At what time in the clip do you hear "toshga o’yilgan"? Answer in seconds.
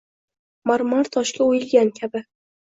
1.17-1.95